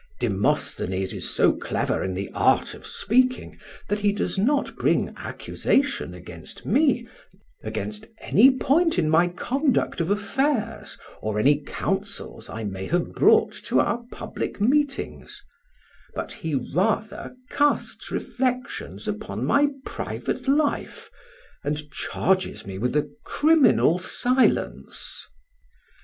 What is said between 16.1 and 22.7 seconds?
but he rather casts reflections upon my private life, and charges